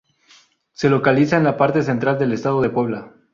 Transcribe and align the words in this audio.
Se 0.71 0.89
localiza 0.89 1.37
en 1.37 1.43
la 1.43 1.57
parte 1.57 1.83
central 1.83 2.17
del 2.17 2.31
estado 2.31 2.59
de 2.61 2.71
Puebla. 2.71 3.13